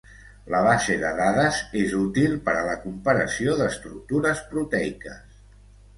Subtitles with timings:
[0.53, 5.25] La base de dades és útil per a la comparació d'estructures proteiques.